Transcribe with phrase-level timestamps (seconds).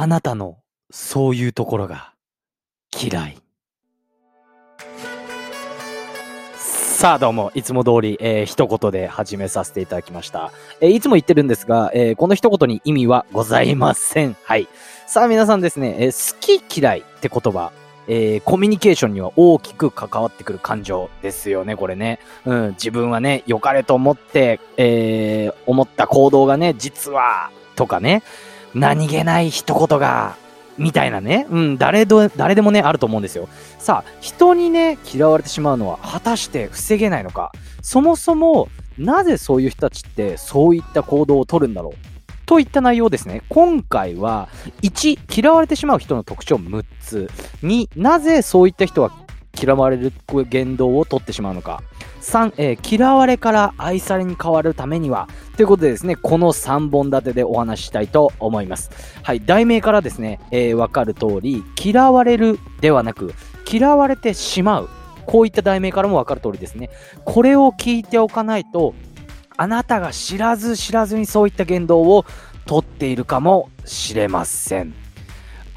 [0.00, 0.58] あなたの
[0.92, 2.12] そういうところが
[3.02, 3.38] 嫌い。
[6.54, 10.52] さあどうも、いつも通り、えー、一言で始めさせていただきました。
[10.80, 14.36] えー、いつも言ってるんですが、えー、この一言に意味はございません。
[14.44, 14.68] はい。
[15.08, 17.72] さあ皆さんですね、えー、好き嫌いって言葉、
[18.06, 22.20] えー、コミュニケーションには大きく関わってくる感情ですよね、これね。
[22.44, 28.22] うん、自分はね、良かれと思って、えー、思った行動がね、実は、とかね、
[28.74, 30.36] 何気ない一言が、
[30.78, 33.48] みたいなね、うん、誰ど、誰でもね、あると思うんですよ。
[33.78, 37.52] さあ、人にね、嫌われてしまうのは果たして防げないのか。
[37.82, 42.08] そもそも、なぜそういう人たちってそういった行動をとるんだろう
[42.46, 43.42] といった内容ですね。
[43.48, 44.48] 今回は、
[44.82, 47.30] 1、嫌われてしまう人の特徴6つ。
[47.62, 49.10] 2、なぜそういった人は
[49.60, 50.12] 嫌われる
[50.48, 51.82] 言動をとってしまうのか。
[52.22, 55.28] 3、えー、嫌われから愛されに変わるためには、
[55.58, 58.92] ということでですね、この3本立てでお話ししたいと思います。
[59.24, 63.34] はい、題名からですね、えー、わかる通り、嫌われるではなく、
[63.68, 64.88] 嫌われてしまう。
[65.26, 66.90] こういった題名からもわかる通りですね。
[67.24, 68.94] これを聞いておかないと、
[69.56, 72.24] あなたが知らず知らずにそういった言動を
[72.64, 74.94] とっているかもしれません。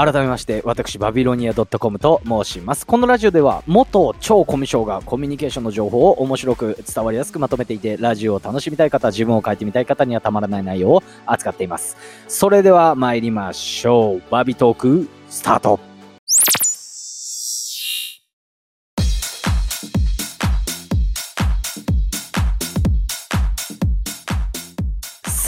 [0.00, 2.86] 改めまして私バビロニア .com と申します。
[2.86, 11.98] このラジオでは元超コミュ障がコミュニケーションの情報を面白く伝わりやすくまとめていてラジオを楽しみたい方自分を変えてみたい方にはたまらない内容を扱っています。
[12.28, 14.22] それでは参りましょう。
[14.30, 15.89] バビトークスタート。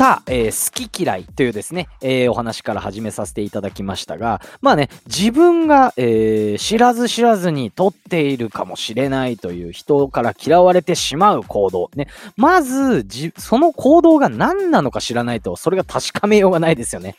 [0.02, 11.88] さあ、えー、好き嫌いというですね、えー、お話から始めさせていただきましたが、まあね、自分が、えー、知らず知らずに取っているかもしれないという人から嫌われてしまう行動。
[11.94, 13.06] ね、まず、
[13.38, 17.14] その行動が何なのか知らないと、それが確かめようがないですよね。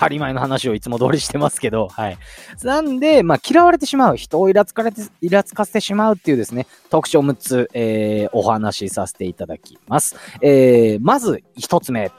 [0.00, 2.18] あたり前の話をいつも通りしてますけど、はい。
[2.62, 10.16] なんで、まあ、嫌われてしまう、人をイラつかれて、イラつかせてしまうっていうですね、特徴6つ、えー、お話しさせていただきます。
[10.40, 12.10] えー、まず1つ目。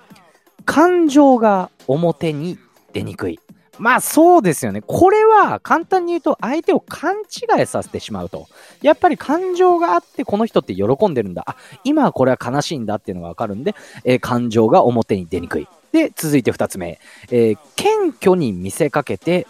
[0.64, 2.60] 感情が表に
[2.94, 3.40] 出にくい。
[3.80, 4.84] まあそうですよね。
[4.86, 8.46] これは簡単に言うと相手を勘違いさせてしまうと。
[8.84, 11.44] やっぱり感情があってこの人って喜んでるんだ。
[11.48, 15.68] あ、今はこれは悲しいんだっていうのがわかるんで、えー、感情が表に出にくい。
[15.92, 19.48] で、続いて2つ目、えー、謙虚に見せかけて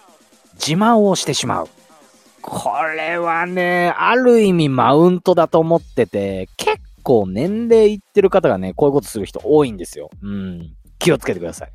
[0.54, 1.70] 自慢をしてしまう。
[2.42, 10.10] これはね、ある意味マウントだと思ってて、結構年齢いってる方がね、こういうことする人多いんですよ。
[10.22, 10.74] うん。
[10.98, 11.72] 気をつけてください。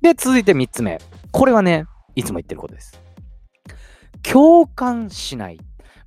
[0.00, 1.00] で、続いて3つ目。
[1.32, 3.00] これはね、いつも言ってることです。
[4.22, 5.60] 共感しない。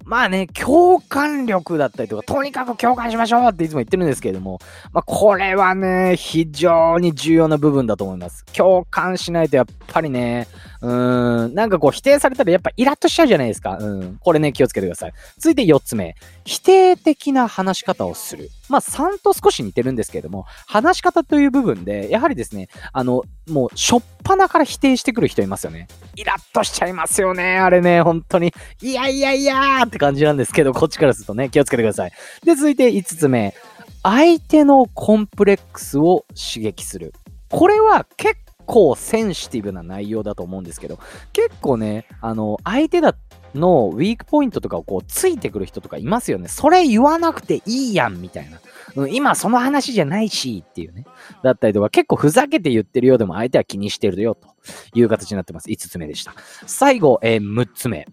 [0.05, 4.59] まあね、共感力だったりとか、とにかく共感しましょうっていつも言ってるんですけれども、
[4.93, 8.45] まあこれはね、非常に重要な部分だと思います。
[8.53, 10.47] 共感しないとやっぱりね、
[10.81, 13.77] うん、なんかこう否定されたらやっぱイラッとしちゃうじゃないですか。
[13.79, 14.17] うん。
[14.17, 15.13] これね、気をつけてください。
[15.37, 16.15] 続いて4つ目。
[16.45, 18.49] 否定的な話し方をする。
[18.69, 25.87] まあ3と少し似てるんですけれども、話し方という部分で、やはりですね、あの、もう、しょっぱなから否定してくる人いますよね。
[26.15, 27.57] イラッとしちゃいますよね。
[27.57, 28.53] あれね、本当に。
[28.81, 32.11] いやいやいやーって感じなんですけど、こっちからするとね、気をつけてください。
[32.43, 33.55] で、続いて5つ目。
[34.03, 37.13] 相手のコンプレックスを刺激する。
[37.49, 38.35] これは結
[38.67, 40.99] 構センシティブな内容だと思うんですけど、
[41.33, 43.15] 結構ね、あの、相手だ
[43.55, 46.47] のウィークポイントとかをこうついてくる人とかいますよね。
[46.47, 48.59] それ言わなくていいやん、みたいな。
[48.95, 51.05] うん、今その話じゃないし、っていうね。
[51.43, 54.49] だったりとか、結構ふざけて言ってるようでも相手は気にしてるよ、と
[54.93, 55.69] いう形になってます。
[55.69, 56.35] 5つ目でした。
[56.65, 58.07] 最後、えー、6つ目。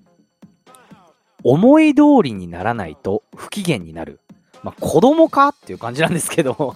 [1.42, 4.20] 思い通りにならないと不機嫌になる。
[4.62, 6.74] まあ、子供かっていう感じなんですけど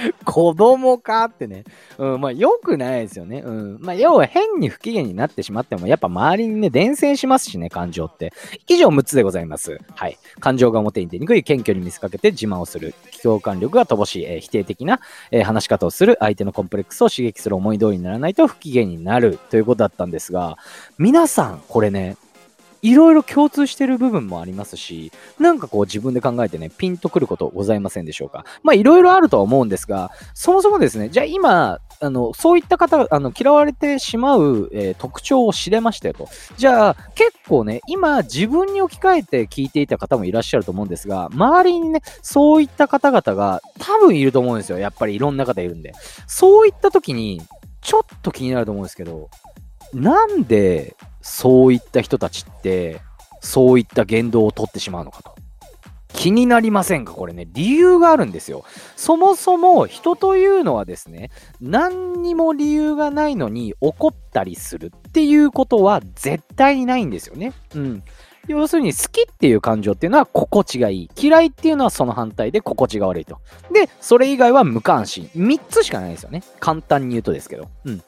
[0.24, 1.64] 子供かってね。
[1.98, 3.42] うん、まあ、良くないですよね。
[3.44, 3.78] うん。
[3.80, 8.32] まあ、要は変に不機嫌になってしまっても、やっぱ周りにね、伝染しますしね、感情って。
[8.68, 9.78] 以上6つでございます。
[9.94, 10.18] はい。
[10.40, 12.94] 感情が表に出にくい、謙虚に見せかけて自慢をする。
[13.22, 15.00] 共感力が乏しい、えー、否定的な、
[15.30, 16.16] えー、話し方をする。
[16.20, 19.38] 相手のコンプレックスを刺激する思い通りにならないと不機嫌になる。
[19.50, 20.58] ということだったんですが、
[20.98, 22.16] 皆さん、これね、
[22.82, 28.44] いろいろ共通してる部分もありますし、なんかこう自分で考えてね、ピンとくることございませんでしょうか。
[28.62, 36.28] まあいろいろあるとは思うんですが、そもそもですね、じゃあ今、あの、そういった方、あの、嫌われてしまう、えー、特徴を知れましたよと。
[36.56, 44.78] じゃあ、結構ね、今自分に置き換えて聞いていた方もいらっしゃると思うんですが、周りにね、そういった方々が多分いると思うんですよ。
[44.78, 45.92] やっぱりいろんな方いるんで。
[46.26, 47.42] そういった時に、
[47.82, 49.28] ちょっと気になると思うんですけど、
[49.92, 53.00] なんでそういった人たちって、
[53.40, 55.34] そういった言動をとってしまうのかと。
[56.12, 57.12] 気になりませんか？
[57.12, 58.64] これね、理由があるんですよ。
[58.96, 61.30] そもそも人というのはですね、
[61.60, 67.52] 何にも理由がないのに怒ったりするっていうことは絶対にないんですよね。
[67.74, 68.02] うん。
[68.48, 71.10] 要するに好きっていう感情っていうのは心地がいい。
[71.16, 73.38] 嫌いっていうのはその反対で心地が悪いと。
[73.72, 75.30] で、それ以外は無関心。
[75.36, 76.42] 3つしかないですよね。
[76.58, 77.68] 簡単に言うとですけど。
[77.84, 78.02] うん。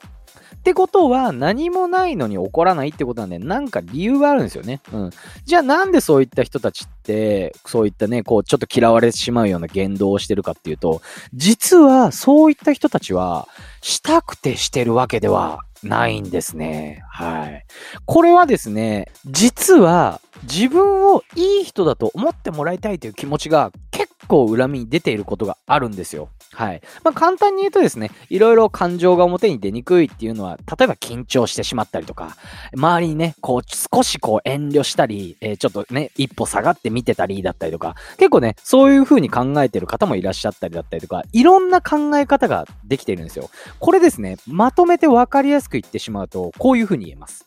[0.63, 4.81] ってことは何もないのに怒らないってことなんで、なんか理由があるんですよね。
[4.93, 5.11] うん。
[5.45, 11.03] じゃあなんでそういった人たちって、そういったね、こう、ちょっと嫌われてしまうような言動をしてるかっていうと、
[11.35, 13.49] 実はそういった人たちは、
[13.81, 17.03] したくてしてるわけではないんですね。
[17.11, 17.67] はい。
[18.05, 23.73] これはですね、実は自分をいい人だと思ってもらいたいという気持ちが
[24.33, 26.31] 結構恨みに出ていることがあるんですよ。
[26.55, 26.81] はい。
[27.05, 32.37] まあ、簡単に言うとですね、いろいろ感情が表に出にくいっていうのは、例えば緊張してしまったりとか、
[32.75, 33.63] 周りにね、こう、
[33.95, 43.51] 少しこう遠慮したり、えー、ちょっとね、一歩下がって見てたりだったりとか、結構ね、そういう風に考えてる方もいらっしゃったりだったりとか、いろんな考え方ができているんですよ。
[43.81, 47.47] これですね、まとめて分かりやすく言ってしまうと、こういう風に言えます。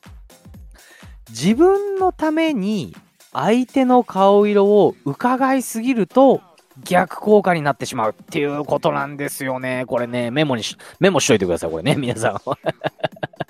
[1.29, 2.95] 自分のために
[3.33, 6.41] 相手の顔色を伺いすぎると
[6.83, 9.85] 逆効果になってしまうっていうことなんですよね。
[9.87, 12.35] これね、メモにし、メモしといてください、これね、皆さん。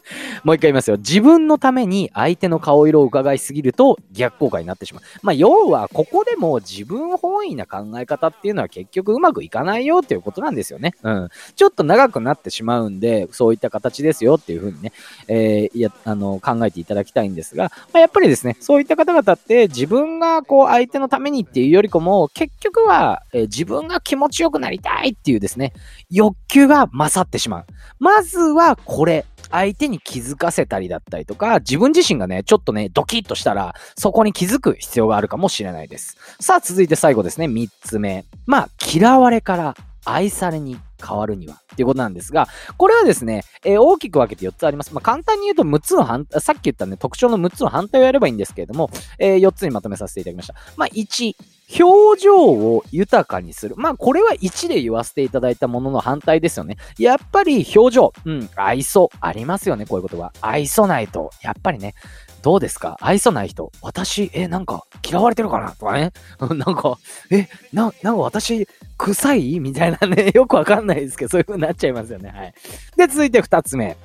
[0.44, 0.98] もう一回言いますよ。
[0.98, 5.04] 自分のために相手の顔色を伺いすぎると逆効果になってしまう。
[5.22, 10.94] まあ、要は、ここでも自分本位な考え方っていうのは結局うまくいかないよっていうことなんですよね。
[11.04, 11.30] うん。
[11.56, 14.92] ちょっと長くなってしまうんで、そういった形ですよっていうふうにね、
[15.28, 25.74] えー、や、あの、考えていただきたいんですが、まあ、やっぱりですね、そういった方々って自分がこう相手のためにっていうよりかも、結局は、えー、自分が気持ちよくなりたいっていうですね、
[26.10, 27.66] 欲求が勝ってしまう。
[28.00, 29.26] まずはこれ、
[29.56, 36.18] 相手に気づかせたりだったりとか、自分自身がね、ちょっとね、ドキッとしたら、そこに気づく必要があるかもしれないです。
[36.42, 38.26] さあ、続いて最後ですね、3つ目。
[38.46, 44.94] まあ、嫌われから愛されに変わるにはっていうことなんですが、これはですね、えー、大きく分けて4つあります。
[44.94, 50.56] まあ、簡単に言うと6つの反、さっき言ったね、特徴の6つの反対をやればいいんですけれども、えー、4つにまとめさせていただきました。
[50.76, 51.34] まあ、1、
[51.80, 53.76] 表情を豊かにする。
[53.78, 56.78] まあ、これは1で言わせていただいたものの反対ですよね。
[57.00, 60.32] やっぱり表情、うん、愛想ありますよね、こういうことは。
[60.42, 61.96] 愛想ないと、やっぱりね、
[62.44, 62.96] どうですか？
[63.02, 63.72] 愛想ない人。
[63.82, 65.72] 私、え、なんか嫌われてるかな？
[65.72, 66.12] とかね。
[66.40, 66.98] なんか、
[67.32, 69.60] え、な、なんか私、臭い？
[69.60, 72.30] みたいなね、 よくわかんないですけど、そういう風になっちゃいますよね。
[72.30, 72.54] はい。
[72.96, 73.98] で、続いて二つ目。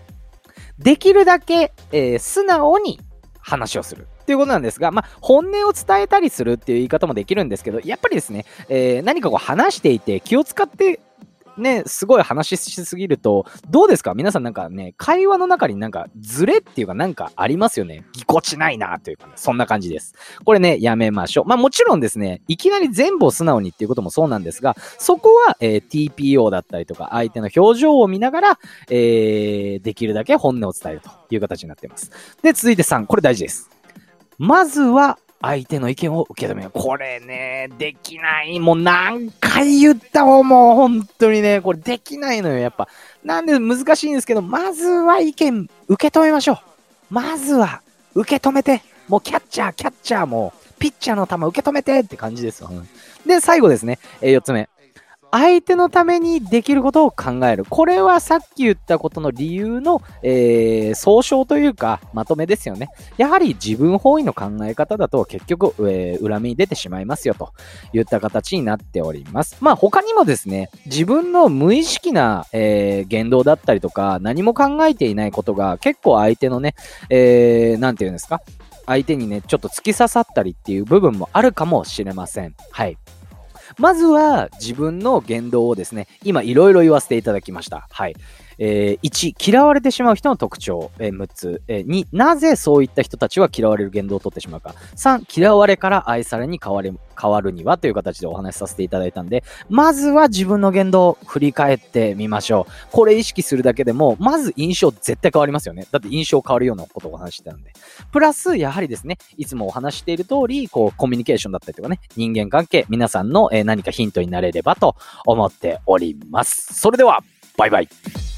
[0.78, 2.98] できるだけ、えー、素直に
[3.40, 4.08] 話をする。
[4.30, 11.00] っていうことなんですが、まあ、本音を伝えたりするっていう言い方もできるんですけど、やっぱりですね、えー、何かこう話していて気を使って
[11.58, 14.14] ね、すごい話しすぎると、どうですか？
[14.14, 18.04] 皆さんなんかね、会話の中になんかズレっていうかなんかありますよね？
[18.12, 20.14] ぎこちないなというかね、そんな感じです。
[20.44, 21.44] これね、やめましょう。
[21.46, 32.10] まあもちろんですね、いきなり全部を素直にっていうこともそうなんですが、そこは、えー、TPO だったりとか、相手の表情を見ながら、えー、できるだけ本音を伝えるという形になっています。
[32.42, 33.68] で、続いて3、これ大事です。
[34.40, 36.70] まずは相手の意見を受け止める。
[36.70, 38.58] これね、できない。
[38.58, 42.88] もう何回言ったも、もう本当にね、これできないのよ、やっぱ。
[43.22, 46.58] なんで難しいんですけど、まずは意見受け止めましょう。
[47.10, 47.82] まずは
[48.14, 48.82] 受け止めて。
[49.08, 52.70] もうキャッチャー、キャッチャーも、ピッチャーの球受け止めてって感じですよ。
[53.26, 54.70] で、最後ですね、えー、4つ目。
[55.32, 57.64] 相手のためにできることを考える。
[57.68, 62.88] これはさっき言ったことの理由の、えー、総称というか、まとめですよね。
[63.16, 67.52] やはり自分本位の考え方だと結局、えー、恨みに出てしまいますよと
[67.92, 69.56] いった形になっております。
[69.60, 76.74] まあ他にもですね、自分の無意識な、えー、言動だったりとか、何も考えていないことが結構相手のね、
[77.08, 78.40] えー、なんて言うんですか？
[78.86, 82.56] 相手にね、ちょっと突き刺さったりっていう部分もあるかもしれません。
[82.72, 82.98] はい。
[83.78, 87.86] まずは自分の言動をですね、今いろいろ言わせていただきました。
[87.90, 88.14] はい。
[88.62, 102.72] えー、1、嫌われてしまう人の特徴、えー、6つ、えー、2、なぜそういった人たちは嫌われる言動をとってしまうか、3、嫌われから愛されに変わる変わるにはという形でお話しさせていただいたんで、まずは自分の言動を振り返ってみましょう。
[102.90, 105.86] これ意識するだけでも、まず印象絶対変わりますよね。
[105.90, 107.72] だって印象変わるようなことをお話してたんで。
[108.12, 114.96] プラス、やはりですね、いつもお話している通り、こう、コミュニケーションだったりとかね、人間関係、皆さんの、え、何かヒントになれればと
[115.26, 116.74] 思っております。
[116.74, 117.20] それでは、
[117.56, 118.29] バイバイ。